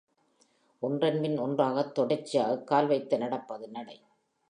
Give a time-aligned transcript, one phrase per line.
[0.79, 4.01] ஒன்றன் பின் ஒன்றாகத் தொடர்ச்சியாகக் கால் வைத்து நடப்பது நடை.